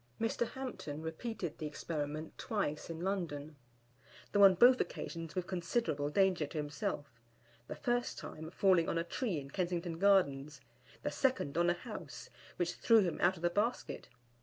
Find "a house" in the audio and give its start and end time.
11.69-12.31